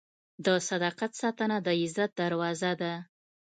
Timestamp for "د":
0.45-0.47, 1.65-1.67